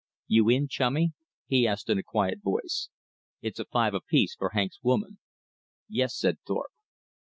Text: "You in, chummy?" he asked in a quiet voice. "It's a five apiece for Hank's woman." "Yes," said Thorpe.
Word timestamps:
"You 0.25 0.49
in, 0.49 0.67
chummy?" 0.67 1.11
he 1.45 1.67
asked 1.67 1.87
in 1.87 1.99
a 1.99 2.01
quiet 2.01 2.41
voice. 2.41 2.89
"It's 3.43 3.59
a 3.59 3.65
five 3.65 3.93
apiece 3.93 4.33
for 4.33 4.49
Hank's 4.55 4.79
woman." 4.81 5.19
"Yes," 5.87 6.17
said 6.17 6.39
Thorpe. 6.47 6.71